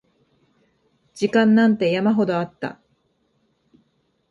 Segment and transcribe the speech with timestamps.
[1.13, 2.79] 時間なんて山ほどあった